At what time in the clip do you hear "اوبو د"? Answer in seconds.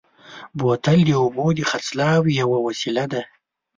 1.21-1.59